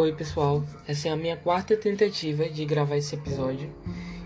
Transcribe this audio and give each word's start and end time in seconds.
Oi 0.00 0.14
pessoal, 0.14 0.64
essa 0.88 1.08
é 1.08 1.10
a 1.10 1.16
minha 1.16 1.36
quarta 1.36 1.76
tentativa 1.76 2.48
de 2.48 2.64
gravar 2.64 2.96
esse 2.96 3.14
episódio 3.14 3.70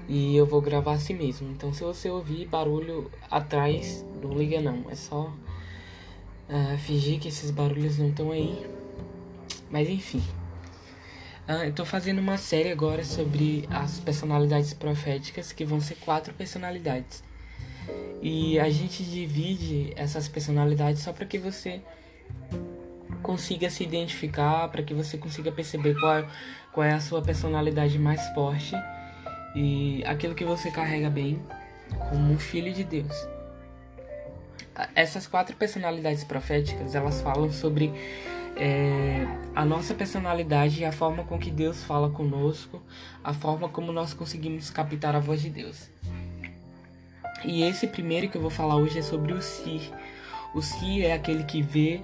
e 0.08 0.36
eu 0.36 0.46
vou 0.46 0.60
gravar 0.60 0.92
assim 0.92 1.14
mesmo. 1.14 1.50
Então 1.50 1.74
se 1.74 1.82
você 1.82 2.08
ouvir 2.08 2.46
barulho 2.46 3.10
atrás, 3.28 4.06
não 4.22 4.34
liga 4.34 4.60
não, 4.60 4.88
é 4.88 4.94
só 4.94 5.22
uh, 6.48 6.78
fingir 6.78 7.18
que 7.18 7.26
esses 7.26 7.50
barulhos 7.50 7.98
não 7.98 8.10
estão 8.10 8.30
aí. 8.30 8.64
Mas 9.68 9.88
enfim, 9.88 10.22
uh, 11.48 11.64
eu 11.64 11.72
tô 11.72 11.84
fazendo 11.84 12.20
uma 12.20 12.38
série 12.38 12.70
agora 12.70 13.04
sobre 13.04 13.66
as 13.68 13.98
personalidades 13.98 14.72
proféticas, 14.72 15.50
que 15.50 15.64
vão 15.64 15.80
ser 15.80 15.96
quatro 15.96 16.32
personalidades. 16.34 17.24
E 18.22 18.60
a 18.60 18.70
gente 18.70 19.02
divide 19.02 19.92
essas 19.96 20.28
personalidades 20.28 21.02
só 21.02 21.12
para 21.12 21.26
que 21.26 21.36
você 21.36 21.82
consiga 23.24 23.70
se 23.70 23.82
identificar, 23.82 24.68
para 24.68 24.82
que 24.82 24.92
você 24.92 25.16
consiga 25.16 25.50
perceber 25.50 25.98
qual, 25.98 26.26
qual 26.72 26.84
é 26.84 26.92
a 26.92 27.00
sua 27.00 27.22
personalidade 27.22 27.98
mais 27.98 28.20
forte 28.34 28.76
e 29.56 30.04
aquilo 30.04 30.34
que 30.34 30.44
você 30.44 30.70
carrega 30.70 31.08
bem 31.08 31.42
como 32.10 32.32
um 32.32 32.38
filho 32.38 32.72
de 32.72 32.84
Deus. 32.84 33.14
Essas 34.94 35.26
quatro 35.26 35.56
personalidades 35.56 36.22
proféticas, 36.22 36.94
elas 36.94 37.22
falam 37.22 37.50
sobre 37.50 37.92
é, 38.56 39.26
a 39.54 39.64
nossa 39.64 39.94
personalidade 39.94 40.80
e 40.80 40.84
a 40.84 40.92
forma 40.92 41.24
com 41.24 41.38
que 41.38 41.50
Deus 41.50 41.82
fala 41.82 42.10
conosco, 42.10 42.82
a 43.22 43.32
forma 43.32 43.68
como 43.68 43.90
nós 43.90 44.12
conseguimos 44.12 44.68
captar 44.68 45.16
a 45.16 45.20
voz 45.20 45.40
de 45.40 45.48
Deus. 45.48 45.88
E 47.44 47.62
esse 47.62 47.86
primeiro 47.86 48.28
que 48.28 48.36
eu 48.36 48.42
vou 48.42 48.50
falar 48.50 48.76
hoje 48.76 48.98
é 48.98 49.02
sobre 49.02 49.32
o 49.32 49.40
Si. 49.40 49.90
O 50.54 50.60
Si 50.60 51.04
é 51.04 51.12
aquele 51.12 51.44
que 51.44 51.62
vê, 51.62 52.02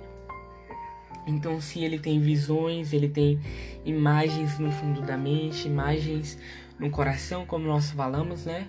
então, 1.26 1.60
se 1.60 1.84
ele 1.84 1.98
tem 1.98 2.20
visões, 2.20 2.92
ele 2.92 3.08
tem 3.08 3.38
imagens 3.84 4.58
no 4.58 4.70
fundo 4.70 5.02
da 5.02 5.16
mente, 5.16 5.66
imagens 5.66 6.38
no 6.78 6.90
coração, 6.90 7.44
como 7.46 7.66
nós 7.66 7.90
falamos, 7.90 8.46
né? 8.46 8.68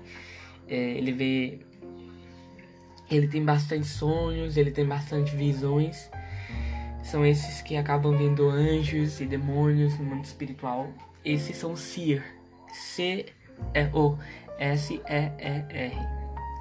É, 0.68 0.76
ele 0.76 1.12
vê. 1.12 1.60
Ele 3.10 3.28
tem 3.28 3.44
bastante 3.44 3.88
sonhos, 3.88 4.58
ele 4.58 4.72
tem 4.72 4.86
bastante 4.86 5.36
visões. 5.36 6.10
São 7.04 7.26
esses 7.26 7.62
que 7.62 7.76
acabam 7.76 8.16
vendo 8.16 8.48
anjos 8.50 9.20
e 9.20 9.26
demônios 9.26 9.98
no 9.98 10.06
mundo 10.06 10.24
espiritual. 10.24 10.90
Esses 11.26 11.58
são 11.58 11.76
Seer. 11.76 12.24
C-E-O-S-E-E-R. 12.72 13.28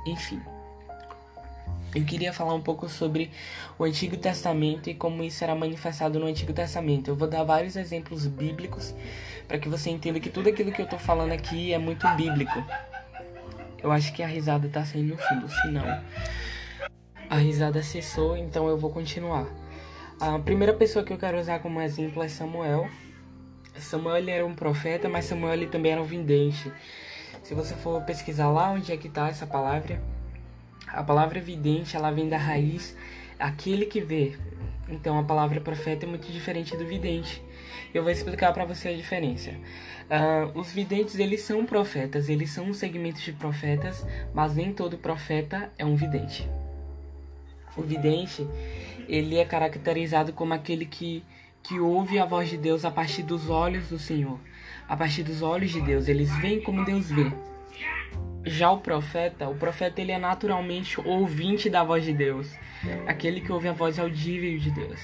Enfim. 0.06 0.40
Eu 1.94 2.04
queria 2.04 2.32
falar 2.32 2.54
um 2.54 2.60
pouco 2.60 2.88
sobre 2.88 3.30
o 3.76 3.84
Antigo 3.84 4.16
Testamento 4.16 4.88
e 4.88 4.94
como 4.94 5.24
isso 5.24 5.42
era 5.42 5.54
manifestado 5.56 6.20
no 6.20 6.26
Antigo 6.26 6.52
Testamento. 6.52 7.10
Eu 7.10 7.16
vou 7.16 7.26
dar 7.26 7.42
vários 7.42 7.74
exemplos 7.74 8.26
bíblicos 8.26 8.94
para 9.48 9.58
que 9.58 9.68
você 9.68 9.90
entenda 9.90 10.20
que 10.20 10.30
tudo 10.30 10.48
aquilo 10.48 10.70
que 10.70 10.80
eu 10.80 10.84
estou 10.84 10.98
falando 11.00 11.32
aqui 11.32 11.72
é 11.72 11.78
muito 11.78 12.06
bíblico. 12.10 12.64
Eu 13.82 13.90
acho 13.90 14.12
que 14.12 14.22
a 14.22 14.26
risada 14.26 14.68
está 14.68 14.84
saindo 14.84 15.14
no 15.14 15.18
fundo, 15.18 15.48
se 15.48 15.68
não. 15.68 16.00
A 17.28 17.36
risada 17.36 17.82
cessou, 17.82 18.36
então 18.36 18.68
eu 18.68 18.78
vou 18.78 18.90
continuar. 18.90 19.46
A 20.20 20.38
primeira 20.38 20.72
pessoa 20.72 21.04
que 21.04 21.12
eu 21.12 21.18
quero 21.18 21.40
usar 21.40 21.58
como 21.58 21.80
exemplo 21.80 22.22
é 22.22 22.28
Samuel. 22.28 22.88
Samuel 23.78 24.28
era 24.28 24.46
um 24.46 24.54
profeta, 24.54 25.08
mas 25.08 25.24
Samuel 25.24 25.68
também 25.70 25.92
era 25.92 26.00
um 26.00 26.04
vidente. 26.04 26.70
Se 27.42 27.52
você 27.52 27.74
for 27.74 28.00
pesquisar 28.02 28.48
lá 28.48 28.70
onde 28.70 28.92
é 28.92 28.96
que 28.96 29.08
está 29.08 29.28
essa 29.28 29.46
palavra, 29.46 30.00
a 30.92 31.02
palavra 31.02 31.38
evidente, 31.38 31.96
ela 31.96 32.10
vem 32.10 32.28
da 32.28 32.38
raiz 32.38 32.96
aquele 33.38 33.86
que 33.86 34.00
vê. 34.00 34.36
Então 34.88 35.18
a 35.18 35.22
palavra 35.22 35.60
profeta 35.60 36.04
é 36.04 36.08
muito 36.08 36.30
diferente 36.30 36.76
do 36.76 36.84
vidente. 36.84 37.42
Eu 37.94 38.02
vou 38.02 38.12
explicar 38.12 38.52
para 38.52 38.64
você 38.64 38.88
a 38.88 38.96
diferença. 38.96 39.50
Uh, 39.50 40.58
os 40.58 40.72
videntes 40.72 41.18
eles 41.18 41.42
são 41.42 41.64
profetas, 41.64 42.28
eles 42.28 42.50
são 42.50 42.66
um 42.66 42.74
segmento 42.74 43.20
de 43.20 43.32
profetas, 43.32 44.04
mas 44.34 44.54
nem 44.54 44.72
todo 44.72 44.98
profeta 44.98 45.72
é 45.78 45.84
um 45.84 45.94
vidente. 45.94 46.48
O 47.76 47.82
vidente 47.82 48.46
ele 49.08 49.38
é 49.38 49.44
caracterizado 49.44 50.32
como 50.32 50.54
aquele 50.54 50.84
que 50.84 51.24
que 51.62 51.78
ouve 51.78 52.18
a 52.18 52.24
voz 52.24 52.48
de 52.48 52.56
Deus 52.56 52.86
a 52.86 52.90
partir 52.90 53.22
dos 53.22 53.50
olhos 53.50 53.90
do 53.90 53.98
Senhor, 53.98 54.40
a 54.88 54.96
partir 54.96 55.22
dos 55.22 55.42
olhos 55.42 55.70
de 55.70 55.80
Deus. 55.82 56.08
Eles 56.08 56.34
veem 56.38 56.62
como 56.62 56.86
Deus 56.86 57.10
vê. 57.10 57.30
Já 58.44 58.70
o 58.70 58.78
profeta, 58.78 59.48
o 59.48 59.54
profeta 59.54 60.00
ele 60.00 60.12
é 60.12 60.18
naturalmente 60.18 60.98
ouvinte 61.00 61.68
da 61.68 61.84
voz 61.84 62.04
de 62.04 62.12
Deus, 62.12 62.50
aquele 63.06 63.40
que 63.40 63.52
ouve 63.52 63.68
a 63.68 63.72
voz 63.72 63.98
audível 63.98 64.58
de 64.58 64.70
Deus. 64.70 64.98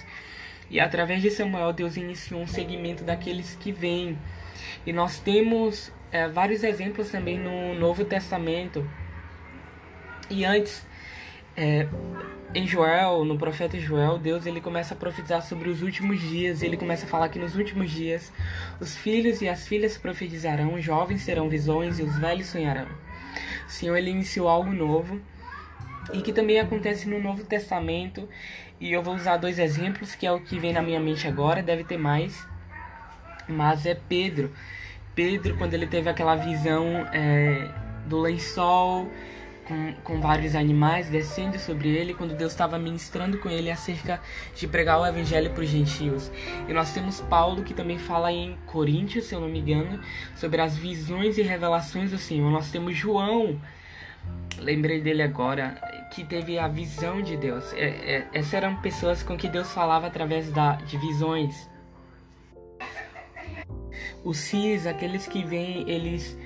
E 0.70 0.80
através 0.80 1.22
de 1.22 1.30
Samuel, 1.30 1.72
Deus 1.72 1.97
iniciou 1.97 2.41
um 2.41 2.47
segmento 2.47 3.04
daqueles 3.04 3.56
que 3.60 3.70
vêm. 3.70 4.19
E 4.86 4.92
nós 4.92 5.19
temos 5.19 5.92
é, 6.10 6.26
vários 6.28 6.64
exemplos 6.64 7.10
também 7.10 7.38
no 7.38 7.74
Novo 7.74 8.04
Testamento. 8.04 8.88
E 10.28 10.44
antes, 10.44 10.84
é, 11.56 11.86
em 12.54 12.66
Joel, 12.66 13.24
no 13.24 13.38
profeta 13.38 13.78
Joel, 13.78 14.18
Deus 14.18 14.47
ele 14.47 14.60
começa 14.60 14.94
a 14.94 14.97
profetizar 14.97 15.42
sobre 15.42 15.68
os 15.68 15.82
últimos 15.82 16.20
dias. 16.20 16.62
Ele 16.62 16.76
começa 16.76 17.04
a 17.04 17.08
falar 17.08 17.28
que 17.28 17.38
nos 17.38 17.54
últimos 17.54 17.91
dias 17.91 18.32
os 18.80 18.97
filhos 18.97 19.42
e 19.42 19.48
as 19.48 19.68
filhas 19.68 19.97
profetizarão, 19.97 20.74
os 20.74 20.82
jovens 20.82 21.24
terão 21.24 21.48
visões 21.48 21.98
e 21.98 22.03
os 22.03 22.18
velhos 22.18 22.47
sonharão. 22.47 22.88
Senhor 23.66 23.97
ele 23.97 24.10
iniciou 24.10 24.49
algo 24.49 24.72
novo 24.72 25.21
e 26.12 26.21
que 26.21 26.32
também 26.32 26.60
acontece 26.60 27.09
no 27.09 27.21
Novo 27.21 27.44
Testamento. 27.44 28.28
E 28.78 28.93
eu 28.93 29.03
vou 29.03 29.15
usar 29.15 29.38
dois 29.38 29.59
exemplos, 29.59 30.15
que 30.15 30.27
é 30.27 30.32
o 30.32 30.41
que 30.41 30.59
vem 30.59 30.72
na 30.72 30.82
minha 30.82 31.00
mente 31.00 31.27
agora, 31.27 31.62
deve 31.62 31.82
ter 31.84 31.97
mais, 31.97 32.47
mas 33.49 33.87
é 33.87 33.94
Pedro. 33.94 34.53
Pedro, 35.15 35.56
quando 35.56 35.72
ele 35.72 35.87
teve 35.87 36.10
aquela 36.10 36.37
visão 36.37 37.06
é, 37.12 37.71
do 38.06 38.19
lençol 38.19 39.10
com, 39.66 39.93
com 40.04 40.21
vários 40.21 40.54
animais 40.54 41.09
descendo 41.09 41.59
sobre 41.59 41.88
ele, 41.88 42.15
quando 42.15 42.37
Deus 42.37 42.53
estava 42.53 42.78
ministrando 42.78 43.38
com 43.38 43.49
ele 43.49 43.71
acerca 43.71 44.21
de 44.54 44.66
pregar 44.66 45.00
o 45.00 45.06
evangelho 45.06 45.50
para 45.50 45.62
os 45.62 45.69
gentios. 45.69 46.31
E 46.69 46.72
nós 46.72 46.93
temos 46.93 47.21
Paulo 47.22 47.62
que 47.62 47.75
também 47.75 47.99
fala 47.99 48.32
em 48.32 48.56
Coríntios, 48.66 49.27
se 49.27 49.34
eu 49.34 49.41
não 49.41 49.49
me 49.49 49.59
engano, 49.59 50.00
sobre 50.37 50.60
as 50.60 50.77
visões 50.77 51.37
e 51.37 51.43
revelações 51.43 52.10
do 52.10 52.19
Senhor. 52.19 52.50
Nós 52.50 52.71
temos 52.71 52.97
João, 52.97 53.60
lembrei 54.59 55.00
dele 55.00 55.22
agora, 55.22 55.81
que 56.12 56.25
teve 56.25 56.59
a 56.59 56.69
visão 56.69 57.21
de 57.21 57.37
Deus. 57.37 57.72
É, 57.75 57.87
é, 57.87 58.28
essas 58.33 58.54
eram 58.54 58.77
pessoas 58.77 59.22
com 59.22 59.37
que 59.37 59.48
Deus 59.48 59.71
falava 59.72 60.06
através 60.06 60.50
da, 60.50 60.77
de 60.77 60.97
visões. 60.97 61.69
Os 64.25 64.38
cis, 64.38 64.87
aqueles 64.87 65.27
que 65.27 65.44
vêm, 65.44 65.88
eles 65.88 66.37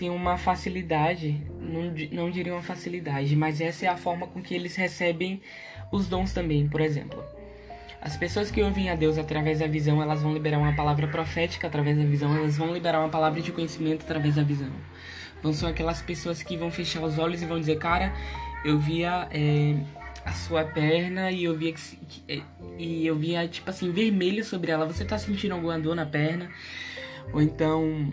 têm 0.00 0.08
uma 0.08 0.38
facilidade, 0.38 1.38
não, 1.60 1.92
não 2.10 2.30
diria 2.30 2.54
uma 2.54 2.62
facilidade, 2.62 3.36
mas 3.36 3.60
essa 3.60 3.84
é 3.84 3.88
a 3.88 3.98
forma 3.98 4.26
com 4.26 4.40
que 4.40 4.54
eles 4.54 4.74
recebem 4.74 5.42
os 5.92 6.08
dons 6.08 6.32
também, 6.32 6.66
por 6.66 6.80
exemplo. 6.80 7.22
As 8.00 8.16
pessoas 8.16 8.50
que 8.50 8.62
ouvem 8.62 8.88
a 8.88 8.94
Deus 8.94 9.18
através 9.18 9.58
da 9.58 9.66
visão, 9.66 10.02
elas 10.02 10.22
vão 10.22 10.32
liberar 10.32 10.56
uma 10.56 10.72
palavra 10.74 11.06
profética 11.06 11.66
através 11.66 11.98
da 11.98 12.04
visão, 12.04 12.34
elas 12.34 12.56
vão 12.56 12.72
liberar 12.72 13.00
uma 13.00 13.10
palavra 13.10 13.42
de 13.42 13.52
conhecimento 13.52 14.04
através 14.04 14.36
da 14.36 14.42
visão. 14.42 14.70
Não 15.42 15.52
são 15.52 15.68
aquelas 15.68 16.00
pessoas 16.00 16.42
que 16.42 16.56
vão 16.56 16.70
fechar 16.70 17.02
os 17.02 17.18
olhos 17.18 17.42
e 17.42 17.44
vão 17.44 17.60
dizer, 17.60 17.76
cara, 17.76 18.10
eu 18.64 18.78
via 18.78 19.28
é, 19.30 19.74
a 20.24 20.32
sua 20.32 20.64
perna 20.64 21.30
e 21.30 21.44
eu 21.44 21.54
via 21.54 21.74
que, 21.74 21.96
que, 22.08 22.42
e 22.78 23.06
eu 23.06 23.16
via 23.16 23.46
tipo 23.46 23.68
assim 23.68 23.92
vermelho 23.92 24.42
sobre 24.46 24.72
ela. 24.72 24.86
Você 24.86 25.04
tá 25.04 25.18
sentindo 25.18 25.52
alguma 25.52 25.78
dor 25.78 25.94
na 25.94 26.06
perna? 26.06 26.50
Ou 27.34 27.42
então 27.42 28.10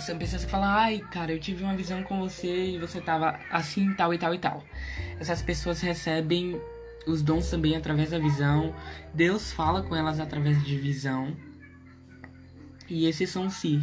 são 0.00 0.18
pessoas 0.18 0.44
que 0.44 0.50
falam, 0.50 0.68
ai, 0.68 1.00
cara, 1.10 1.32
eu 1.32 1.38
tive 1.38 1.62
uma 1.62 1.76
visão 1.76 2.02
com 2.02 2.18
você 2.18 2.72
e 2.72 2.78
você 2.78 3.00
tava 3.00 3.38
assim, 3.50 3.92
tal 3.94 4.12
e 4.12 4.18
tal 4.18 4.34
e 4.34 4.38
tal. 4.38 4.64
Essas 5.18 5.42
pessoas 5.42 5.80
recebem 5.80 6.60
os 7.06 7.22
dons 7.22 7.50
também 7.50 7.76
através 7.76 8.10
da 8.10 8.18
visão. 8.18 8.74
Deus 9.14 9.52
fala 9.52 9.82
com 9.82 9.94
elas 9.94 10.20
através 10.20 10.62
de 10.64 10.76
visão. 10.76 11.36
E 12.88 13.06
esses 13.06 13.30
são 13.30 13.48
si. 13.48 13.80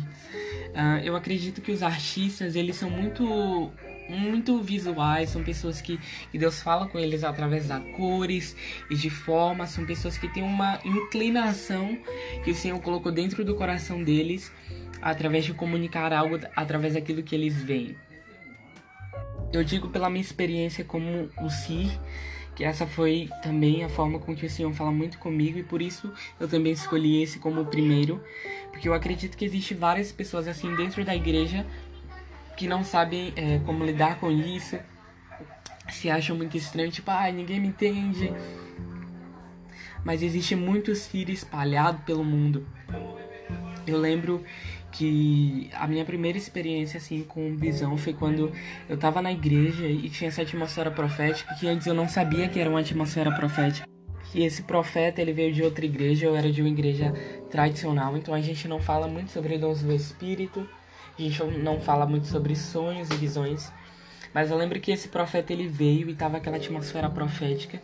Uh, 0.73 0.99
eu 1.03 1.15
acredito 1.15 1.61
que 1.61 1.71
os 1.71 1.81
artistas, 1.81 2.55
eles 2.55 2.75
são 2.75 2.89
muito 2.89 3.71
muito 4.09 4.61
visuais, 4.61 5.29
são 5.29 5.43
pessoas 5.43 5.81
que, 5.81 5.99
que 6.31 6.37
Deus 6.37 6.61
fala 6.61 6.87
com 6.87 6.97
eles 6.97 7.25
através 7.25 7.67
das 7.67 7.83
cores 7.95 8.55
e 8.89 8.95
de 8.95 9.09
formas, 9.09 9.71
são 9.71 9.85
pessoas 9.85 10.17
que 10.17 10.29
têm 10.29 10.43
uma 10.43 10.79
inclinação 10.85 11.97
que 12.43 12.51
o 12.51 12.55
Senhor 12.55 12.79
colocou 12.79 13.11
dentro 13.11 13.43
do 13.43 13.55
coração 13.55 14.01
deles 14.01 14.51
através 15.01 15.45
de 15.45 15.53
comunicar 15.53 16.13
algo 16.13 16.39
através 16.55 16.94
daquilo 16.94 17.23
que 17.23 17.35
eles 17.35 17.61
veem. 17.61 17.95
Eu 19.53 19.63
digo 19.63 19.89
pela 19.89 20.09
minha 20.09 20.21
experiência 20.21 20.83
como 20.83 21.29
o 21.41 21.49
Sir, 21.49 21.89
que 22.55 22.63
essa 22.63 22.85
foi 22.85 23.29
também 23.41 23.83
a 23.83 23.89
forma 23.89 24.19
com 24.19 24.35
que 24.35 24.45
o 24.45 24.49
Senhor 24.49 24.73
fala 24.73 24.91
muito 24.91 25.19
comigo 25.19 25.59
e 25.59 25.63
por 25.63 25.81
isso 25.81 26.11
eu 26.39 26.47
também 26.47 26.73
escolhi 26.73 27.21
esse 27.21 27.39
como 27.39 27.61
o 27.61 27.65
primeiro, 27.65 28.21
porque 28.71 28.89
eu 28.89 28.94
acredito 28.94 29.38
que 29.38 29.45
existe 29.45 29.73
várias 29.73 30.11
pessoas 30.11 30.47
assim 30.47 30.75
dentro 30.75 31.05
da 31.05 31.15
igreja 31.15 31.65
que 32.57 32.67
não 32.67 32.83
sabem 32.83 33.31
é, 33.35 33.59
como 33.59 33.85
lidar 33.85 34.19
com 34.19 34.31
isso, 34.31 34.77
se 35.89 36.09
acham 36.09 36.35
muito 36.35 36.57
estranho, 36.57 36.91
tipo, 36.91 37.09
ah, 37.11 37.31
ninguém 37.31 37.59
me 37.59 37.67
entende. 37.67 38.33
mas 40.03 40.23
existe 40.23 40.55
muitos 40.55 41.05
filhos 41.07 41.39
espalhados 41.39 42.01
pelo 42.03 42.23
mundo. 42.23 42.65
Eu 43.85 43.97
lembro 43.97 44.44
que 44.91 45.69
a 45.73 45.87
minha 45.87 46.05
primeira 46.05 46.37
experiência 46.37 46.97
assim 46.97 47.23
com 47.23 47.55
visão 47.55 47.97
foi 47.97 48.13
quando 48.13 48.51
eu 48.87 48.97
tava 48.97 49.21
na 49.21 49.31
igreja 49.31 49.85
e 49.85 50.09
tinha 50.09 50.29
essa 50.29 50.41
atmosfera 50.41 50.89
profética 50.89 51.53
que 51.55 51.67
antes 51.67 51.85
eu 51.87 51.93
não 51.93 52.07
sabia 52.07 52.47
que 52.47 52.59
era 52.59 52.69
uma 52.69 52.79
atmosfera 52.79 53.31
profética. 53.31 53.87
Que 54.31 54.43
esse 54.43 54.63
profeta 54.63 55.21
ele 55.21 55.31
veio 55.31 55.53
de 55.53 55.63
outra 55.63 55.85
igreja, 55.85 56.25
eu 56.25 56.35
era 56.35 56.51
de 56.51 56.61
uma 56.61 56.69
igreja 56.69 57.13
tradicional, 57.49 58.17
então 58.17 58.33
a 58.33 58.41
gente 58.41 58.67
não 58.67 58.79
fala 58.79 59.07
muito 59.07 59.31
sobre 59.31 59.57
dons 59.57 59.81
do 59.81 59.93
espírito, 59.93 60.67
a 61.17 61.21
gente 61.21 61.41
não 61.43 61.79
fala 61.79 62.05
muito 62.05 62.27
sobre 62.27 62.55
sonhos 62.55 63.09
e 63.09 63.15
visões. 63.15 63.71
Mas 64.37 64.51
eu 64.51 64.57
lembro 64.57 64.79
que 64.79 64.91
esse 64.91 65.07
profeta 65.07 65.51
ele 65.51 65.67
veio 65.67 66.11
e 66.11 66.13
tava 66.13 66.37
aquela 66.37 66.57
atmosfera 66.57 67.09
profética. 67.09 67.81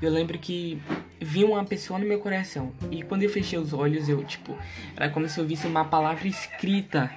Eu 0.00 0.08
lembro 0.08 0.38
que 0.38 0.80
vi 1.20 1.42
uma 1.42 1.64
pessoa 1.64 1.98
no 1.98 2.06
meu 2.06 2.20
coração. 2.20 2.72
E 2.92 3.02
quando 3.02 3.24
eu 3.24 3.28
fechei 3.28 3.58
os 3.58 3.72
olhos, 3.72 4.08
eu, 4.08 4.22
tipo, 4.22 4.56
era 4.94 5.10
como 5.10 5.28
se 5.28 5.36
eu 5.40 5.44
visse 5.44 5.66
uma 5.66 5.84
palavra 5.84 6.28
escrita. 6.28 7.10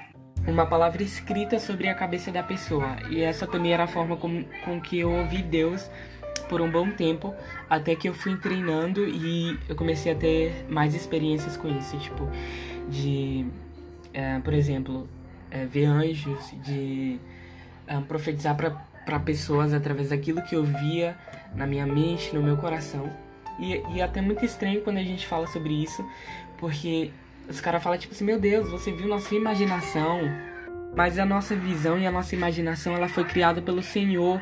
Uma 0.47 0.65
palavra 0.65 1.03
escrita 1.03 1.59
sobre 1.59 1.88
a 1.88 1.94
cabeça 1.94 2.31
da 2.31 2.41
pessoa. 2.41 2.97
E 3.12 3.21
essa 3.21 3.45
também 3.45 3.74
era 3.74 3.83
a 3.83 3.88
forma 3.88 4.18
com, 4.18 4.44
com 4.65 4.81
que 4.81 4.97
eu 4.97 5.12
ouvi 5.12 5.44
Deus 5.44 5.88
por 6.50 6.59
um 6.59 6.71
bom 6.71 6.89
tempo, 6.89 7.36
até 7.69 7.95
que 7.95 8.09
eu 8.09 8.13
fui 8.15 8.38
treinando 8.38 9.07
e 9.07 9.56
eu 9.69 9.75
comecei 9.75 10.13
a 10.13 10.15
ter 10.15 10.65
mais 10.68 10.95
experiências 10.95 11.56
com 11.56 11.68
isso, 11.77 11.95
tipo, 12.00 12.27
de, 12.89 13.45
é, 14.12 14.39
por 14.39 14.56
exemplo, 14.56 15.07
é, 15.51 15.63
ver 15.68 15.86
anjos, 15.86 16.56
de 16.63 17.19
um, 17.89 18.01
profetizar 18.01 18.56
para 18.56 19.19
pessoas 19.19 19.74
através 19.74 20.09
daquilo 20.09 20.41
que 20.41 20.56
eu 20.56 20.63
via 20.63 21.18
na 21.56 21.65
minha 21.65 21.86
mente, 21.86 22.33
no 22.33 22.41
meu 22.41 22.57
coração. 22.57 23.12
E, 23.59 23.81
e 23.94 24.00
é 24.00 24.03
até 24.03 24.21
muito 24.21 24.45
estranho 24.45 24.81
quando 24.81 24.97
a 24.97 25.03
gente 25.03 25.27
fala 25.27 25.47
sobre 25.47 25.74
isso, 25.74 26.06
porque 26.57 27.12
os 27.50 27.59
caras 27.59 27.81
falam 27.81 27.97
tipo 27.97 28.13
assim, 28.13 28.24
meu 28.24 28.39
Deus, 28.39 28.69
você 28.69 28.91
viu 28.91 29.07
na 29.07 29.19
sua 29.19 29.38
imaginação. 29.38 30.21
Mas 30.95 31.19
a 31.19 31.25
nossa 31.25 31.56
visão 31.56 32.00
e 32.00 32.07
a 32.07 32.12
nossa 32.12 32.36
imaginação 32.36 32.95
ela 32.95 33.07
foi 33.07 33.24
criada 33.24 33.62
pelo 33.62 33.81
Senhor 33.81 34.41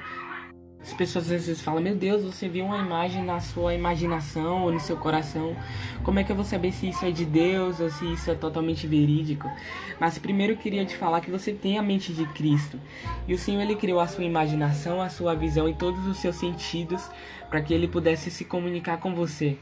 as 0.88 0.94
pessoas 0.94 1.26
às 1.26 1.46
vezes 1.46 1.62
falam, 1.62 1.82
meu 1.82 1.96
Deus, 1.96 2.24
você 2.24 2.48
viu 2.48 2.64
uma 2.64 2.78
imagem 2.78 3.22
na 3.22 3.42
sua 3.42 3.74
imaginação 3.74 4.64
ou 4.64 4.72
no 4.72 4.80
seu 4.80 4.96
coração. 4.96 5.54
Como 6.02 6.18
é 6.18 6.24
que 6.24 6.32
eu 6.32 6.36
vou 6.36 6.46
saber 6.46 6.72
se 6.72 6.88
isso 6.88 7.04
é 7.04 7.12
de 7.12 7.26
Deus 7.26 7.82
ou 7.82 7.90
se 7.90 8.06
isso 8.14 8.32
é 8.32 8.36
totalmente 8.36 8.88
verídico? 8.88 9.52
Mas 10.00 10.18
primeiro 10.18 10.54
eu 10.54 10.58
queria 10.58 10.86
te 10.86 10.96
falar 10.96 11.20
que 11.20 11.30
você 11.30 11.52
tem 11.52 11.78
a 11.78 11.82
mente 11.82 12.14
de 12.14 12.26
Cristo. 12.28 12.80
E 13.28 13.34
o 13.34 13.38
Senhor 13.38 13.62
ele 13.62 13.76
criou 13.76 14.00
a 14.00 14.08
sua 14.08 14.24
imaginação, 14.24 15.02
a 15.02 15.10
sua 15.10 15.36
visão 15.36 15.68
e 15.68 15.74
todos 15.74 16.08
os 16.08 16.20
seus 16.20 16.38
sentidos 16.38 17.12
para 17.50 17.62
que 17.62 17.74
ele 17.74 17.90
pudesse 17.90 18.32
se 18.32 18.46
comunicar 18.46 18.98
com 18.98 19.14
você. 19.14 19.58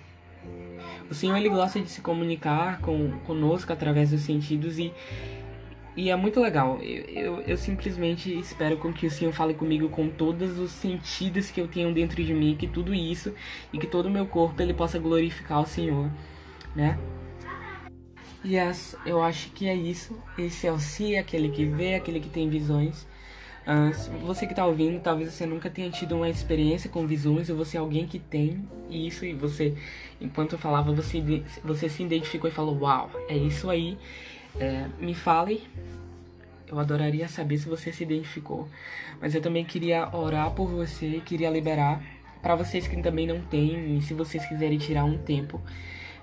O 1.10 1.16
Senhor 1.16 1.38
ele 1.38 1.50
gosta 1.50 1.80
de 1.80 1.90
se 1.90 2.02
comunicar 2.02 2.80
com 2.82 3.18
conosco 3.26 3.74
através 3.74 4.12
dos 4.12 4.22
sentidos 4.22 4.78
e 4.78 4.94
e 5.96 6.10
é 6.10 6.16
muito 6.16 6.42
legal. 6.42 6.80
Eu, 6.82 7.04
eu, 7.06 7.42
eu, 7.42 7.58
simplesmente 7.58 8.38
espero 8.38 8.78
que 8.94 9.08
o 9.08 9.12
Senhor 9.12 9.32
fale 9.32 9.54
comigo 9.54 9.88
com 9.90 10.10
todos 10.10 10.60
os 10.60 10.72
sentidos 10.72 11.50
que 11.50 11.62
eu 11.62 11.68
tenho 11.68 11.94
dentro 11.94 12.22
de 12.24 12.34
mim, 12.34 12.56
que 12.56 12.68
tudo 12.68 12.94
isso 12.94 13.34
e 13.72 13.78
que 13.78 13.88
todo 13.88 14.08
o 14.08 14.12
meu 14.12 14.26
corpo 14.26 14.62
ele 14.62 14.74
possa 14.74 15.00
glorificar 15.00 15.62
o 15.62 15.66
Senhor, 15.66 16.12
né? 16.76 16.98
Yes, 18.46 18.96
eu 19.06 19.24
acho 19.24 19.50
que 19.52 19.68
é 19.68 19.74
isso. 19.74 20.22
Esse 20.38 20.68
é 20.68 20.72
o 20.72 20.80
Si, 20.80 21.16
aquele 21.16 21.50
que 21.50 21.66
vê, 21.66 21.96
aquele 21.96 22.20
que 22.20 22.30
tem 22.30 22.50
visões. 22.50 23.08
Uh, 23.66 23.92
você 24.24 24.46
que 24.46 24.52
está 24.52 24.64
ouvindo, 24.64 25.02
talvez 25.02 25.34
você 25.34 25.48
nunca 25.48 25.72
tenha 25.72 25.90
tido 25.90 26.16
uma 26.16 26.30
experiência 26.30 26.88
com 26.88 27.08
visões, 27.08 27.50
ou 27.50 27.58
você 27.58 27.78
é 27.78 27.80
alguém 27.80 28.06
que 28.06 28.20
tem 28.20 28.68
isso 28.92 29.26
e 29.26 29.34
você, 29.34 29.74
enquanto 30.22 30.54
eu 30.54 30.60
falava, 30.60 30.94
você, 30.94 31.20
você 31.64 31.90
se 31.90 32.04
identificou 32.04 32.48
e 32.48 32.54
falou: 32.54 32.78
Uau, 32.80 33.10
é 33.28 33.36
isso 33.36 33.68
aí. 33.68 33.98
É, 34.60 34.86
me 35.00 35.14
fale. 35.14 35.64
Eu 36.68 36.80
adoraria 36.80 37.28
saber 37.28 37.58
se 37.58 37.70
você 37.70 37.92
se 37.92 38.04
identificou. 38.04 38.68
Mas 39.22 39.36
eu 39.36 39.42
também 39.42 39.64
queria 39.64 40.10
orar 40.16 40.52
por 40.52 40.68
você, 40.68 41.22
queria 41.26 41.50
liberar 41.50 42.02
para 42.42 42.56
vocês 42.56 42.88
que 42.88 43.02
também 43.02 43.26
não 43.26 43.42
têm, 43.42 43.98
e 43.98 44.02
se 44.04 44.14
vocês 44.14 44.46
quiserem 44.46 44.78
tirar 44.78 45.04
um 45.04 45.18
tempo 45.18 45.60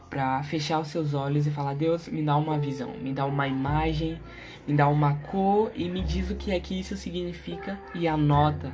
para 0.08 0.42
fechar 0.42 0.78
os 0.78 0.88
seus 0.88 1.14
olhos 1.14 1.46
e 1.48 1.50
falar: 1.50 1.74
Deus, 1.74 2.06
me 2.06 2.22
dá 2.22 2.36
uma 2.36 2.58
visão, 2.58 2.92
me 3.00 3.12
dá 3.12 3.24
uma 3.26 3.48
imagem, 3.48 4.20
me 4.68 4.74
dá 4.74 4.86
uma 4.86 5.14
cor 5.14 5.72
e 5.74 5.88
me 5.88 6.00
diz 6.00 6.30
o 6.30 6.36
que 6.36 6.52
é 6.52 6.60
que 6.60 6.78
isso 6.78 6.96
significa 6.96 7.76
e 7.94 8.06
anota. 8.06 8.72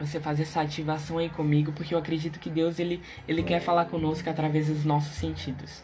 Você 0.00 0.18
fazer 0.18 0.42
essa 0.42 0.60
ativação 0.60 1.18
aí 1.18 1.28
comigo, 1.28 1.72
porque 1.72 1.94
eu 1.94 1.98
acredito 1.98 2.40
que 2.40 2.48
Deus 2.50 2.78
ele, 2.78 3.00
ele 3.26 3.42
quer 3.42 3.60
falar 3.60 3.84
conosco 3.84 4.28
através 4.28 4.68
dos 4.68 4.84
nossos 4.84 5.14
sentidos. 5.14 5.82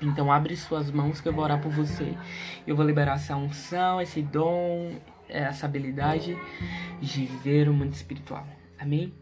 Então 0.00 0.30
abre 0.30 0.56
suas 0.56 0.90
mãos 0.90 1.20
que 1.20 1.28
eu 1.28 1.32
vou 1.32 1.44
orar 1.44 1.60
por 1.60 1.70
você. 1.72 2.14
Eu 2.66 2.76
vou 2.76 2.86
liberar 2.86 3.14
essa 3.14 3.36
unção, 3.36 4.00
esse 4.00 4.22
dom, 4.22 4.96
essa 5.28 5.66
habilidade 5.66 6.36
de 7.00 7.26
ver 7.42 7.68
o 7.68 7.74
mundo 7.74 7.92
espiritual. 7.92 8.46
Amém? 8.78 9.12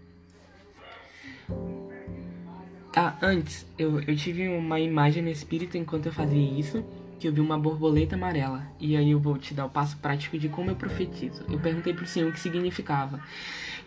Ah, 2.94 3.14
antes, 3.20 3.66
eu, 3.78 4.00
eu 4.00 4.16
tive 4.16 4.48
uma 4.48 4.80
imagem 4.80 5.22
no 5.22 5.28
espírito 5.28 5.76
enquanto 5.76 6.06
eu 6.06 6.12
fazia 6.12 6.58
isso, 6.58 6.82
que 7.18 7.28
eu 7.28 7.32
vi 7.32 7.40
uma 7.40 7.58
borboleta 7.58 8.16
amarela. 8.16 8.66
E 8.80 8.96
aí 8.96 9.10
eu 9.10 9.20
vou 9.20 9.36
te 9.36 9.52
dar 9.52 9.66
o 9.66 9.70
passo 9.70 9.98
prático 9.98 10.38
de 10.38 10.48
como 10.48 10.70
eu 10.70 10.76
profetizo. 10.76 11.44
Eu 11.50 11.58
perguntei 11.58 11.92
pro 11.92 12.06
Senhor 12.06 12.30
o 12.30 12.32
que 12.32 12.40
significava. 12.40 13.20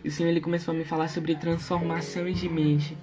E 0.04 0.08
o 0.08 0.10
Senhor 0.12 0.28
ele 0.28 0.40
começou 0.40 0.72
a 0.72 0.76
me 0.76 0.84
falar 0.84 1.08
sobre 1.08 1.34
transformação 1.34 2.30
de 2.30 2.48
mente. 2.48 2.96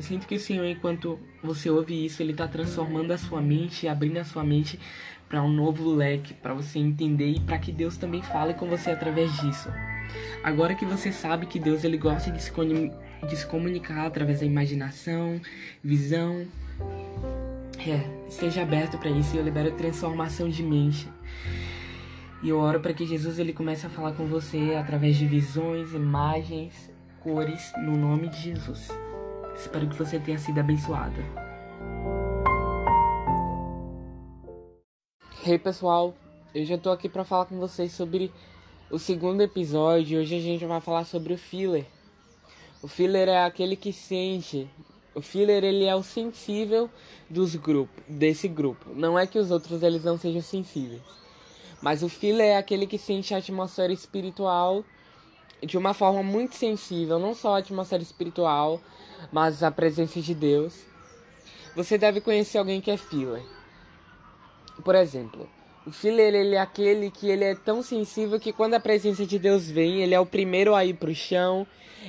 Eu 0.00 0.04
sinto 0.04 0.26
que 0.26 0.34
o 0.34 0.40
Senhor, 0.40 0.64
enquanto 0.64 1.20
você 1.42 1.68
ouve 1.68 2.06
isso, 2.06 2.22
Ele 2.22 2.32
está 2.32 2.48
transformando 2.48 3.10
a 3.10 3.18
sua 3.18 3.42
mente, 3.42 3.86
abrindo 3.86 4.16
a 4.16 4.24
sua 4.24 4.42
mente 4.42 4.80
para 5.28 5.42
um 5.42 5.52
novo 5.52 5.90
leque, 5.90 6.32
para 6.32 6.54
você 6.54 6.78
entender 6.78 7.32
e 7.32 7.38
para 7.38 7.58
que 7.58 7.70
Deus 7.70 7.98
também 7.98 8.22
fale 8.22 8.54
com 8.54 8.66
você 8.66 8.92
através 8.92 9.30
disso. 9.38 9.68
Agora 10.42 10.74
que 10.74 10.86
você 10.86 11.12
sabe 11.12 11.44
que 11.44 11.60
Deus 11.60 11.84
ele 11.84 11.98
gosta 11.98 12.30
de 12.30 12.42
se, 12.42 12.50
de 12.50 13.36
se 13.36 13.46
comunicar 13.46 14.06
através 14.06 14.40
da 14.40 14.46
imaginação, 14.46 15.38
visão, 15.84 16.46
é, 17.78 18.26
esteja 18.26 18.62
aberto 18.62 18.96
para 18.96 19.10
isso 19.10 19.36
e 19.36 19.38
eu 19.38 19.44
libero 19.44 19.70
transformação 19.72 20.48
de 20.48 20.62
mente. 20.62 21.06
E 22.42 22.48
eu 22.48 22.58
oro 22.58 22.80
para 22.80 22.94
que 22.94 23.04
Jesus 23.04 23.38
ele 23.38 23.52
comece 23.52 23.84
a 23.84 23.90
falar 23.90 24.12
com 24.12 24.24
você 24.24 24.76
através 24.80 25.18
de 25.18 25.26
visões, 25.26 25.92
imagens, 25.92 26.90
cores, 27.22 27.70
no 27.84 27.98
nome 27.98 28.30
de 28.30 28.40
Jesus. 28.40 28.88
Espero 29.60 29.86
que 29.86 29.94
você 29.94 30.18
tenha 30.18 30.38
sido 30.38 30.58
abençoada. 30.58 31.22
Hey 35.46 35.58
pessoal, 35.58 36.14
eu 36.54 36.64
já 36.64 36.78
tô 36.78 36.90
aqui 36.90 37.10
para 37.10 37.26
falar 37.26 37.44
com 37.44 37.58
vocês 37.58 37.92
sobre 37.92 38.32
o 38.90 38.98
segundo 38.98 39.42
episódio. 39.42 40.18
Hoje 40.18 40.34
a 40.34 40.40
gente 40.40 40.64
vai 40.64 40.80
falar 40.80 41.04
sobre 41.04 41.34
o 41.34 41.38
filler. 41.38 41.84
O 42.82 42.88
filler 42.88 43.28
é 43.28 43.44
aquele 43.44 43.76
que 43.76 43.92
sente. 43.92 44.66
O 45.14 45.20
filler 45.20 45.62
ele 45.62 45.84
é 45.84 45.94
o 45.94 46.02
sensível 46.02 46.88
dos 47.28 47.54
grupos, 47.54 48.02
desse 48.08 48.48
grupo. 48.48 48.88
Não 48.94 49.18
é 49.18 49.26
que 49.26 49.38
os 49.38 49.50
outros 49.50 49.82
eles 49.82 50.04
não 50.04 50.16
sejam 50.16 50.40
sensíveis, 50.40 51.02
mas 51.82 52.02
o 52.02 52.08
filler 52.08 52.46
é 52.46 52.56
aquele 52.56 52.86
que 52.86 52.96
sente 52.96 53.34
a 53.34 53.38
atmosfera 53.38 53.92
espiritual 53.92 54.82
de 55.62 55.76
uma 55.76 55.94
forma 55.94 56.22
muito 56.22 56.54
sensível, 56.54 57.18
não 57.18 57.34
só 57.34 57.54
a 57.54 57.58
atmosfera 57.58 58.02
espiritual, 58.02 58.80
mas 59.32 59.62
a 59.62 59.70
presença 59.70 60.20
de 60.20 60.34
Deus. 60.34 60.86
Você 61.76 61.96
deve 61.96 62.20
conhecer 62.20 62.58
alguém 62.58 62.80
que 62.80 62.90
é 62.90 62.96
filler. 62.96 63.42
Por 64.84 64.94
exemplo, 64.94 65.48
o 65.86 65.90
filler 65.90 66.34
ele 66.34 66.54
é 66.54 66.60
aquele 66.60 67.10
que 67.10 67.28
ele 67.28 67.44
é 67.44 67.54
tão 67.54 67.82
sensível 67.82 68.40
que 68.40 68.52
quando 68.52 68.74
a 68.74 68.80
presença 68.80 69.26
de 69.26 69.38
Deus 69.38 69.70
vem, 69.70 70.02
ele 70.02 70.14
é 70.14 70.20
o 70.20 70.26
primeiro 70.26 70.74
a 70.74 70.84
ir 70.84 70.94
pro 70.94 71.14
chão, 71.14 71.66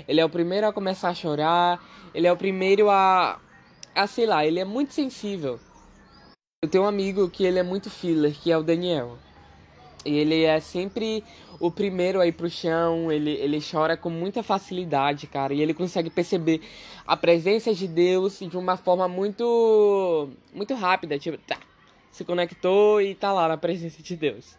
ele 0.08 0.20
é 0.20 0.26
o 0.26 0.30
primeiro 0.30 0.68
a 0.68 0.74
começar 0.74 1.10
a 1.10 1.14
chorar, 1.14 1.84
ele 2.14 2.28
é 2.28 2.32
o 2.32 2.38
primeiro 2.38 2.90
a 2.90 3.40
a 3.94 4.08
sei 4.08 4.26
lá, 4.26 4.46
ele 4.46 4.60
é 4.60 4.66
muito 4.66 4.94
sensível. 4.94 5.60
Eu 6.64 6.70
tenho 6.70 6.84
um 6.84 6.88
amigo 6.88 7.30
que 7.30 7.44
ele 7.44 7.60
é 7.60 7.64
muito 7.64 7.90
filler, 7.90 8.34
que 8.34 8.52
é 8.52 8.58
o 8.58 8.64
Daniel. 8.64 9.18
E 10.06 10.18
ele 10.18 10.44
é 10.44 10.60
sempre 10.60 11.24
o 11.60 11.70
primeiro 11.70 12.20
a 12.20 12.26
ir 12.26 12.32
pro 12.32 12.50
chão, 12.50 13.12
ele, 13.12 13.32
ele 13.32 13.60
chora 13.62 13.96
com 13.96 14.10
muita 14.10 14.42
facilidade, 14.42 15.28
cara. 15.28 15.54
E 15.54 15.62
ele 15.62 15.74
consegue 15.74 16.10
perceber 16.10 16.62
a 17.06 17.16
presença 17.16 17.74
de 17.74 17.88
Deus 17.88 18.40
de 18.40 18.58
uma 18.58 18.76
forma 18.78 19.08
muito. 19.08 20.30
muito 20.54 20.74
rápida. 20.74 21.20
Tipo, 21.20 21.38
tá, 21.38 21.60
se 22.12 22.26
conectou 22.26 23.00
e 23.00 23.14
tá 23.14 23.32
lá 23.32 23.48
na 23.48 23.58
presença 23.58 24.02
de 24.02 24.16
Deus. 24.16 24.58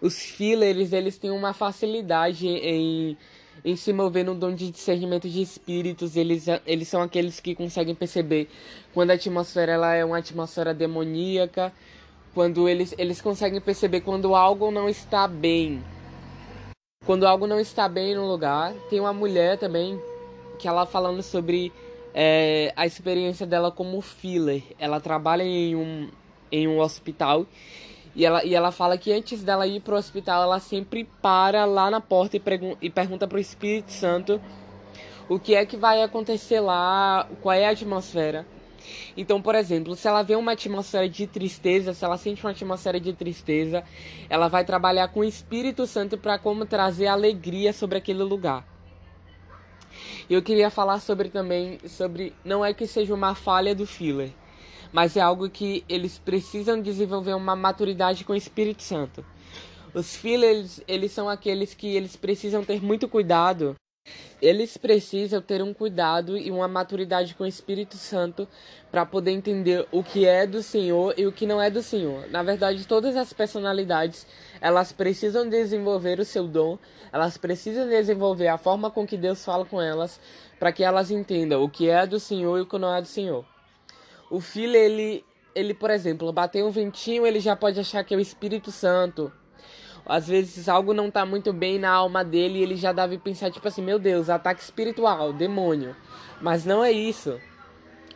Os 0.00 0.18
fillers, 0.18 0.92
eles 0.92 1.16
têm 1.16 1.30
uma 1.30 1.52
facilidade 1.52 2.48
em, 2.48 3.16
em 3.64 3.76
se 3.76 3.92
mover 3.92 4.24
no 4.24 4.34
dom 4.34 4.52
de 4.52 4.70
discernimento 4.70 5.28
de 5.28 5.40
espíritos. 5.40 6.16
Eles, 6.16 6.46
eles 6.66 6.88
são 6.88 7.02
aqueles 7.02 7.38
que 7.38 7.54
conseguem 7.54 7.94
perceber 7.94 8.48
quando 8.92 9.10
a 9.12 9.14
atmosfera 9.14 9.72
ela 9.72 9.94
é 9.94 10.04
uma 10.04 10.18
atmosfera 10.18 10.74
demoníaca 10.74 11.72
quando 12.36 12.68
eles, 12.68 12.94
eles 12.98 13.22
conseguem 13.22 13.62
perceber 13.62 14.02
quando 14.02 14.34
algo 14.34 14.70
não 14.70 14.90
está 14.90 15.26
bem. 15.26 15.82
Quando 17.06 17.26
algo 17.26 17.46
não 17.46 17.58
está 17.58 17.88
bem 17.88 18.14
no 18.14 18.28
lugar. 18.28 18.74
Tem 18.90 19.00
uma 19.00 19.14
mulher 19.14 19.56
também 19.56 19.98
que 20.58 20.68
ela 20.68 20.84
falando 20.84 21.22
sobre 21.22 21.72
é, 22.12 22.74
a 22.76 22.84
experiência 22.84 23.46
dela 23.46 23.72
como 23.72 23.98
filler. 24.02 24.62
Ela 24.78 25.00
trabalha 25.00 25.44
em 25.44 25.74
um, 25.74 26.10
em 26.52 26.68
um 26.68 26.78
hospital 26.78 27.46
e 28.14 28.26
ela, 28.26 28.44
e 28.44 28.54
ela 28.54 28.70
fala 28.70 28.98
que 28.98 29.10
antes 29.14 29.42
dela 29.42 29.66
ir 29.66 29.80
pro 29.80 29.96
hospital, 29.96 30.42
ela 30.42 30.60
sempre 30.60 31.04
para 31.22 31.64
lá 31.64 31.90
na 31.90 32.02
porta 32.02 32.36
e, 32.36 32.42
e 32.82 32.90
pergunta 32.90 33.26
pro 33.26 33.38
Espírito 33.38 33.92
Santo 33.92 34.38
o 35.26 35.38
que 35.38 35.54
é 35.54 35.64
que 35.64 35.78
vai 35.78 36.02
acontecer 36.02 36.60
lá, 36.60 37.26
qual 37.40 37.54
é 37.54 37.66
a 37.66 37.70
atmosfera. 37.70 38.44
Então, 39.16 39.40
por 39.40 39.54
exemplo, 39.54 39.94
se 39.96 40.06
ela 40.06 40.22
vê 40.22 40.36
uma 40.36 40.52
atmosfera 40.52 41.08
de 41.08 41.26
tristeza, 41.26 41.94
se 41.94 42.04
ela 42.04 42.16
sente 42.16 42.44
uma 42.44 42.50
atmosfera 42.50 43.00
de 43.00 43.12
tristeza, 43.12 43.84
ela 44.28 44.48
vai 44.48 44.64
trabalhar 44.64 45.08
com 45.08 45.20
o 45.20 45.24
Espírito 45.24 45.86
Santo 45.86 46.18
para 46.18 46.38
como 46.38 46.66
trazer 46.66 47.06
alegria 47.06 47.72
sobre 47.72 47.98
aquele 47.98 48.22
lugar. 48.22 48.66
Eu 50.28 50.42
queria 50.42 50.70
falar 50.70 51.00
sobre 51.00 51.28
também 51.28 51.78
sobre 51.88 52.34
não 52.44 52.64
é 52.64 52.74
que 52.74 52.86
seja 52.86 53.14
uma 53.14 53.34
falha 53.34 53.74
do 53.74 53.86
filler, 53.86 54.30
mas 54.92 55.16
é 55.16 55.20
algo 55.20 55.48
que 55.48 55.84
eles 55.88 56.18
precisam 56.18 56.80
desenvolver 56.80 57.34
uma 57.34 57.56
maturidade 57.56 58.24
com 58.24 58.32
o 58.32 58.36
Espírito 58.36 58.82
Santo. 58.82 59.24
Os 59.94 60.14
fillers, 60.14 60.80
eles 60.86 61.12
são 61.12 61.28
aqueles 61.28 61.72
que 61.72 61.86
eles 61.86 62.16
precisam 62.16 62.62
ter 62.62 62.82
muito 62.82 63.08
cuidado. 63.08 63.74
Eles 64.40 64.76
precisam 64.76 65.40
ter 65.40 65.62
um 65.62 65.72
cuidado 65.72 66.36
e 66.36 66.50
uma 66.50 66.68
maturidade 66.68 67.34
com 67.34 67.44
o 67.44 67.46
Espírito 67.46 67.96
Santo 67.96 68.46
para 68.90 69.06
poder 69.06 69.30
entender 69.30 69.86
o 69.90 70.02
que 70.02 70.26
é 70.26 70.46
do 70.46 70.62
Senhor 70.62 71.14
e 71.16 71.26
o 71.26 71.32
que 71.32 71.46
não 71.46 71.60
é 71.60 71.70
do 71.70 71.82
Senhor. 71.82 72.28
Na 72.30 72.42
verdade, 72.42 72.86
todas 72.86 73.16
as 73.16 73.32
personalidades, 73.32 74.26
elas 74.60 74.92
precisam 74.92 75.48
desenvolver 75.48 76.20
o 76.20 76.24
seu 76.24 76.46
dom, 76.46 76.78
elas 77.12 77.38
precisam 77.38 77.88
desenvolver 77.88 78.48
a 78.48 78.58
forma 78.58 78.90
com 78.90 79.06
que 79.06 79.16
Deus 79.16 79.44
fala 79.44 79.64
com 79.64 79.80
elas, 79.80 80.20
para 80.58 80.72
que 80.72 80.84
elas 80.84 81.10
entendam 81.10 81.62
o 81.62 81.68
que 81.68 81.88
é 81.88 82.06
do 82.06 82.20
Senhor 82.20 82.58
e 82.58 82.62
o 82.62 82.66
que 82.66 82.78
não 82.78 82.94
é 82.94 83.00
do 83.00 83.08
Senhor. 83.08 83.44
O 84.30 84.40
filho, 84.40 84.76
ele, 84.76 85.24
ele, 85.54 85.72
por 85.72 85.90
exemplo, 85.90 86.32
bater 86.32 86.64
um 86.64 86.70
ventinho, 86.70 87.26
ele 87.26 87.40
já 87.40 87.56
pode 87.56 87.80
achar 87.80 88.04
que 88.04 88.12
é 88.12 88.16
o 88.16 88.20
Espírito 88.20 88.70
Santo. 88.70 89.32
Às 90.06 90.28
vezes 90.28 90.68
algo 90.68 90.94
não 90.94 91.10
tá 91.10 91.26
muito 91.26 91.52
bem 91.52 91.78
na 91.78 91.90
alma 91.90 92.24
dele 92.24 92.60
e 92.60 92.62
ele 92.62 92.76
já 92.76 92.92
deve 92.92 93.18
pensar, 93.18 93.50
tipo 93.50 93.66
assim, 93.66 93.82
meu 93.82 93.98
Deus, 93.98 94.30
ataque 94.30 94.62
espiritual, 94.62 95.32
demônio. 95.32 95.96
Mas 96.40 96.64
não 96.64 96.84
é 96.84 96.92
isso. 96.92 97.40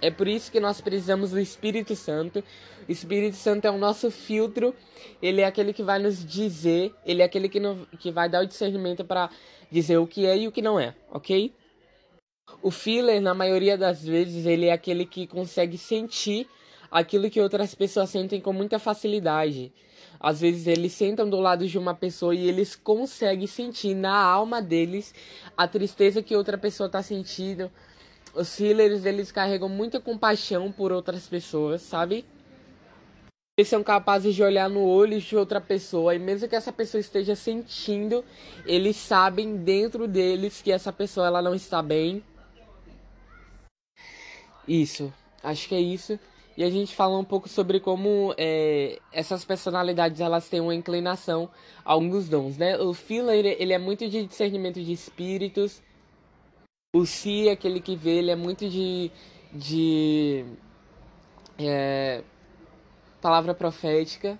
É 0.00 0.10
por 0.10 0.28
isso 0.28 0.50
que 0.50 0.60
nós 0.60 0.80
precisamos 0.80 1.32
do 1.32 1.40
Espírito 1.40 1.94
Santo. 1.94 2.42
O 2.88 2.92
Espírito 2.92 3.36
Santo 3.36 3.66
é 3.66 3.70
o 3.70 3.76
nosso 3.76 4.10
filtro. 4.10 4.74
Ele 5.20 5.40
é 5.40 5.44
aquele 5.44 5.72
que 5.72 5.82
vai 5.82 5.98
nos 5.98 6.24
dizer, 6.24 6.94
ele 7.04 7.22
é 7.22 7.24
aquele 7.24 7.48
que, 7.48 7.60
que 7.98 8.10
vai 8.10 8.28
dar 8.28 8.42
o 8.42 8.46
discernimento 8.46 9.04
para 9.04 9.28
dizer 9.70 9.98
o 9.98 10.06
que 10.06 10.26
é 10.26 10.38
e 10.38 10.48
o 10.48 10.52
que 10.52 10.62
não 10.62 10.78
é, 10.78 10.94
ok? 11.10 11.52
O 12.62 12.70
filler, 12.70 13.20
na 13.20 13.34
maioria 13.34 13.76
das 13.76 14.04
vezes, 14.04 14.46
ele 14.46 14.66
é 14.66 14.72
aquele 14.72 15.06
que 15.06 15.26
consegue 15.26 15.78
sentir 15.78 16.48
aquilo 16.90 17.30
que 17.30 17.40
outras 17.40 17.74
pessoas 17.74 18.10
sentem 18.10 18.40
com 18.40 18.52
muita 18.52 18.78
facilidade. 18.78 19.72
Às 20.18 20.40
vezes 20.40 20.66
eles 20.66 20.92
sentam 20.92 21.28
do 21.28 21.40
lado 21.40 21.66
de 21.66 21.78
uma 21.78 21.94
pessoa 21.94 22.34
e 22.34 22.46
eles 22.46 22.74
conseguem 22.76 23.46
sentir 23.46 23.94
na 23.94 24.14
alma 24.14 24.60
deles 24.60 25.14
a 25.56 25.66
tristeza 25.66 26.22
que 26.22 26.36
outra 26.36 26.58
pessoa 26.58 26.86
está 26.86 27.02
sentindo. 27.02 27.70
Os 28.34 28.54
fillers, 28.54 29.04
eles 29.04 29.32
carregam 29.32 29.68
muita 29.68 30.00
compaixão 30.00 30.70
por 30.70 30.92
outras 30.92 31.26
pessoas, 31.26 31.82
sabe? 31.82 32.24
Eles 33.56 33.68
são 33.68 33.82
capazes 33.82 34.34
de 34.34 34.42
olhar 34.42 34.68
no 34.70 34.84
olho 34.84 35.20
de 35.20 35.36
outra 35.36 35.60
pessoa 35.60 36.14
e 36.14 36.18
mesmo 36.18 36.48
que 36.48 36.56
essa 36.56 36.72
pessoa 36.72 37.00
esteja 37.00 37.34
sentindo, 37.34 38.24
eles 38.64 38.96
sabem 38.96 39.56
dentro 39.56 40.06
deles 40.06 40.62
que 40.62 40.72
essa 40.72 40.92
pessoa 40.92 41.26
ela 41.26 41.42
não 41.42 41.54
está 41.54 41.82
bem 41.82 42.22
isso, 44.70 45.12
acho 45.42 45.68
que 45.68 45.74
é 45.74 45.80
isso. 45.80 46.16
E 46.60 46.62
a 46.62 46.68
gente 46.68 46.94
fala 46.94 47.16
um 47.16 47.24
pouco 47.24 47.48
sobre 47.48 47.80
como 47.80 48.34
é, 48.36 48.98
essas 49.10 49.46
personalidades 49.46 50.20
elas 50.20 50.46
têm 50.46 50.60
uma 50.60 50.74
inclinação 50.74 51.48
a 51.82 51.92
alguns 51.92 52.28
dons, 52.28 52.58
né? 52.58 52.76
O 52.76 52.92
Phil, 52.92 53.30
ele, 53.30 53.72
é 53.72 53.78
muito 53.78 54.06
de 54.06 54.26
discernimento 54.26 54.78
de 54.78 54.92
espíritos. 54.92 55.82
O 56.94 57.06
Si, 57.06 57.48
aquele 57.48 57.80
que 57.80 57.96
vê, 57.96 58.18
ele 58.18 58.30
é 58.30 58.36
muito 58.36 58.68
de... 58.68 59.10
de 59.54 60.44
é, 61.58 62.22
palavra 63.22 63.54
profética. 63.54 64.38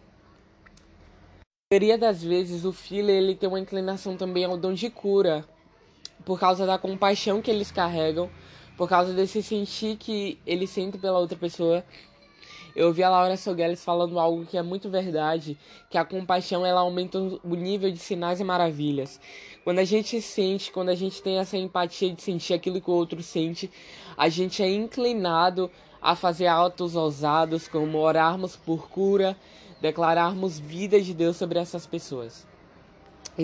A 1.72 1.72
maioria 1.72 1.96
das 1.96 2.22
vezes 2.22 2.66
o 2.66 2.72
Phil, 2.74 3.08
ele 3.08 3.34
tem 3.34 3.48
uma 3.48 3.58
inclinação 3.58 4.14
também 4.14 4.44
ao 4.44 4.58
dom 4.58 4.74
de 4.74 4.90
cura. 4.90 5.42
Por 6.26 6.38
causa 6.38 6.66
da 6.66 6.76
compaixão 6.76 7.40
que 7.40 7.50
eles 7.50 7.70
carregam 7.72 8.28
por 8.80 8.88
causa 8.88 9.12
desse 9.12 9.42
sentir 9.42 9.94
que 9.98 10.40
ele 10.46 10.66
sente 10.66 10.96
pela 10.96 11.18
outra 11.18 11.36
pessoa. 11.36 11.84
Eu 12.80 12.86
ouvi 12.86 13.02
a 13.02 13.10
Laura 13.10 13.36
Sogueles 13.36 13.84
falando 13.84 14.18
algo 14.18 14.46
que 14.46 14.56
é 14.56 14.62
muito 14.62 14.88
verdade, 14.88 15.58
que 15.90 15.98
a 15.98 16.04
compaixão 16.04 16.64
ela 16.64 16.80
aumenta 16.80 17.18
o 17.18 17.54
nível 17.54 17.92
de 17.92 17.98
sinais 17.98 18.40
e 18.40 18.44
maravilhas. 18.44 19.20
Quando 19.62 19.80
a 19.80 19.84
gente 19.84 20.18
sente, 20.22 20.72
quando 20.72 20.88
a 20.88 20.94
gente 20.94 21.22
tem 21.22 21.38
essa 21.38 21.58
empatia 21.58 22.10
de 22.10 22.22
sentir 22.22 22.54
aquilo 22.54 22.80
que 22.80 22.90
o 22.90 22.94
outro 22.94 23.22
sente, 23.22 23.70
a 24.16 24.30
gente 24.30 24.62
é 24.62 24.74
inclinado 24.74 25.70
a 26.00 26.16
fazer 26.16 26.46
atos 26.46 26.96
ousados, 26.96 27.68
como 27.68 27.98
orarmos 27.98 28.56
por 28.56 28.88
cura, 28.88 29.36
declararmos 29.78 30.58
vida 30.58 30.98
de 31.02 31.12
Deus 31.12 31.36
sobre 31.36 31.58
essas 31.58 31.86
pessoas. 31.86 32.49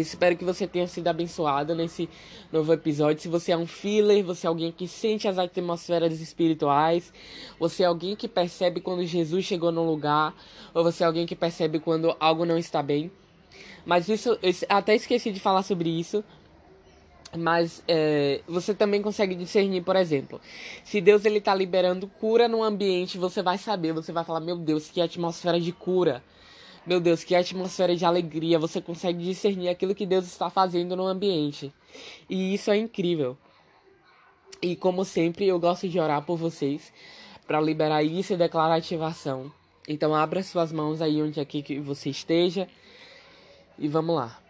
Espero 0.00 0.36
que 0.36 0.44
você 0.44 0.66
tenha 0.66 0.86
sido 0.86 1.08
abençoado 1.08 1.74
nesse 1.74 2.08
novo 2.52 2.72
episódio. 2.72 3.22
Se 3.22 3.28
você 3.28 3.52
é 3.52 3.56
um 3.56 3.66
filler, 3.66 4.24
você 4.24 4.46
é 4.46 4.48
alguém 4.48 4.70
que 4.72 4.86
sente 4.86 5.26
as 5.26 5.38
atmosferas 5.38 6.20
espirituais, 6.20 7.12
você 7.58 7.82
é 7.82 7.86
alguém 7.86 8.14
que 8.14 8.28
percebe 8.28 8.80
quando 8.80 9.04
Jesus 9.04 9.44
chegou 9.44 9.72
no 9.72 9.84
lugar, 9.84 10.34
ou 10.74 10.84
você 10.84 11.02
é 11.02 11.06
alguém 11.06 11.26
que 11.26 11.34
percebe 11.34 11.78
quando 11.78 12.14
algo 12.20 12.44
não 12.44 12.58
está 12.58 12.82
bem. 12.82 13.10
Mas 13.84 14.08
isso, 14.08 14.38
eu 14.42 14.52
até 14.68 14.94
esqueci 14.94 15.30
de 15.30 15.40
falar 15.40 15.62
sobre 15.62 15.88
isso. 15.88 16.24
Mas 17.36 17.82
é, 17.86 18.40
você 18.46 18.72
também 18.72 19.02
consegue 19.02 19.34
discernir, 19.34 19.82
por 19.82 19.96
exemplo, 19.96 20.40
se 20.84 21.00
Deus 21.00 21.24
ele 21.24 21.38
está 21.38 21.54
liberando 21.54 22.06
cura 22.06 22.48
no 22.48 22.62
ambiente, 22.62 23.18
você 23.18 23.42
vai 23.42 23.58
saber, 23.58 23.92
você 23.92 24.12
vai 24.12 24.24
falar, 24.24 24.40
meu 24.40 24.56
Deus, 24.56 24.90
que 24.90 25.00
atmosfera 25.00 25.60
de 25.60 25.72
cura. 25.72 26.22
Meu 26.86 27.00
Deus, 27.00 27.24
que 27.24 27.34
atmosfera 27.34 27.96
de 27.96 28.04
alegria. 28.04 28.58
Você 28.60 28.80
consegue 28.80 29.24
discernir 29.24 29.68
aquilo 29.68 29.94
que 29.94 30.06
Deus 30.06 30.24
está 30.24 30.48
fazendo 30.48 30.94
no 30.94 31.06
ambiente. 31.06 31.72
E 32.30 32.54
isso 32.54 32.70
é 32.70 32.76
incrível. 32.76 33.36
E 34.62 34.76
como 34.76 35.04
sempre, 35.04 35.46
eu 35.46 35.58
gosto 35.58 35.88
de 35.88 35.98
orar 35.98 36.24
por 36.24 36.36
vocês 36.36 36.92
para 37.46 37.60
liberar 37.60 38.02
isso 38.04 38.32
e 38.32 38.36
declarar 38.36 38.76
ativação. 38.76 39.52
Então 39.88 40.14
abra 40.14 40.42
suas 40.42 40.72
mãos 40.72 41.02
aí 41.02 41.22
onde 41.22 41.40
aqui 41.40 41.62
que 41.62 41.78
você 41.80 42.10
esteja 42.10 42.68
e 43.78 43.88
vamos 43.88 44.16
lá. 44.16 44.45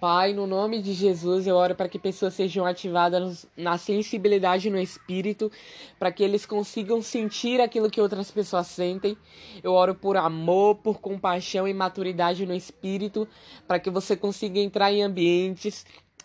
Pai, 0.00 0.32
no 0.32 0.46
nome 0.46 0.80
de 0.80 0.92
Jesus, 0.92 1.44
eu 1.48 1.56
oro 1.56 1.74
para 1.74 1.88
que 1.88 1.98
pessoas 1.98 2.34
sejam 2.34 2.64
ativadas 2.64 3.44
na 3.56 3.76
sensibilidade 3.76 4.70
no 4.70 4.78
espírito, 4.78 5.50
para 5.98 6.12
que 6.12 6.22
eles 6.22 6.46
consigam 6.46 7.02
sentir 7.02 7.60
aquilo 7.60 7.90
que 7.90 8.00
outras 8.00 8.30
pessoas 8.30 8.68
sentem. 8.68 9.18
Eu 9.60 9.72
oro 9.72 9.96
por 9.96 10.16
amor, 10.16 10.76
por 10.76 11.00
compaixão 11.00 11.66
e 11.66 11.74
maturidade 11.74 12.46
no 12.46 12.54
espírito, 12.54 13.26
para 13.66 13.80
que 13.80 13.90
você 13.90 14.16
consiga 14.16 14.60
entrar 14.60 14.92
em 14.92 15.02
ambientes 15.02 15.84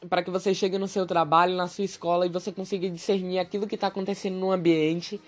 para 0.09 0.23
que 0.23 0.29
você 0.29 0.53
chegue 0.53 0.77
no 0.77 0.87
seu 0.87 1.05
trabalho, 1.05 1.55
na 1.55 1.67
sua 1.67 1.85
escola 1.85 2.25
e 2.25 2.29
você 2.29 2.51
consiga 2.51 2.89
discernir 2.89 3.39
aquilo 3.39 3.67
que 3.67 3.75
está 3.75 3.87
acontecendo 3.87 4.35
no 4.35 4.51
ambiente 4.51 5.19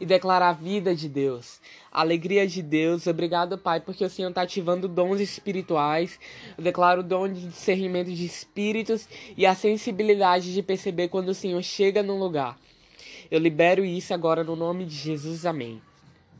e 0.00 0.06
declarar 0.06 0.50
a 0.50 0.52
vida 0.52 0.94
de 0.94 1.08
Deus, 1.08 1.60
a 1.90 2.00
alegria 2.00 2.46
de 2.46 2.62
Deus. 2.62 3.06
Obrigado, 3.06 3.58
Pai, 3.58 3.80
porque 3.80 4.04
o 4.04 4.10
Senhor 4.10 4.28
está 4.28 4.42
ativando 4.42 4.88
dons 4.88 5.20
espirituais. 5.20 6.18
Eu 6.56 6.64
declaro 6.64 7.00
o 7.00 7.04
dom 7.04 7.28
de 7.28 7.48
discernimento 7.48 8.10
de 8.12 8.24
espíritos 8.24 9.08
e 9.36 9.46
a 9.46 9.54
sensibilidade 9.54 10.52
de 10.52 10.62
perceber 10.62 11.08
quando 11.08 11.28
o 11.28 11.34
Senhor 11.34 11.62
chega 11.62 12.02
num 12.02 12.18
lugar. 12.18 12.58
Eu 13.30 13.38
libero 13.38 13.84
isso 13.84 14.12
agora 14.12 14.44
no 14.44 14.56
nome 14.56 14.84
de 14.84 14.94
Jesus. 14.94 15.46
Amém. 15.46 15.80